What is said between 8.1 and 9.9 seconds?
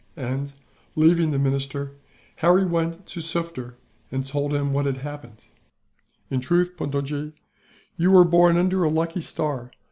born under a lucky star.